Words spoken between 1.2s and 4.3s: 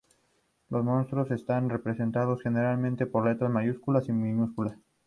están representados generalmente por letras mayúsculas y